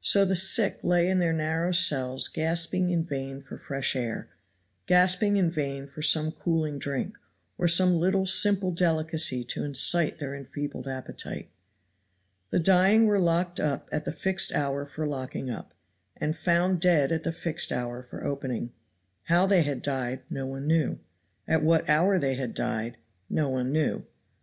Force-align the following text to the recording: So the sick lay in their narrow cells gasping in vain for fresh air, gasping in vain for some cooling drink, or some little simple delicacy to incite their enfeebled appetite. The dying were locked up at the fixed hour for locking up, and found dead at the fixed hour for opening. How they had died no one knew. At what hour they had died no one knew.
So 0.00 0.24
the 0.24 0.34
sick 0.34 0.82
lay 0.82 1.10
in 1.10 1.18
their 1.18 1.34
narrow 1.34 1.72
cells 1.72 2.28
gasping 2.28 2.88
in 2.88 3.04
vain 3.04 3.42
for 3.42 3.58
fresh 3.58 3.94
air, 3.94 4.30
gasping 4.86 5.36
in 5.36 5.50
vain 5.50 5.86
for 5.86 6.00
some 6.00 6.32
cooling 6.32 6.78
drink, 6.78 7.16
or 7.58 7.68
some 7.68 7.96
little 8.00 8.24
simple 8.24 8.70
delicacy 8.72 9.44
to 9.44 9.64
incite 9.64 10.16
their 10.18 10.34
enfeebled 10.34 10.88
appetite. 10.88 11.50
The 12.48 12.58
dying 12.60 13.04
were 13.06 13.20
locked 13.20 13.60
up 13.60 13.90
at 13.92 14.06
the 14.06 14.10
fixed 14.12 14.52
hour 14.54 14.86
for 14.86 15.06
locking 15.06 15.50
up, 15.50 15.74
and 16.16 16.34
found 16.34 16.80
dead 16.80 17.12
at 17.12 17.24
the 17.24 17.30
fixed 17.30 17.70
hour 17.70 18.02
for 18.02 18.24
opening. 18.24 18.72
How 19.24 19.44
they 19.44 19.60
had 19.64 19.82
died 19.82 20.22
no 20.30 20.46
one 20.46 20.66
knew. 20.66 20.98
At 21.46 21.62
what 21.62 21.86
hour 21.90 22.18
they 22.18 22.36
had 22.36 22.54
died 22.54 22.96
no 23.28 23.50
one 23.50 23.70
knew. 23.70 24.06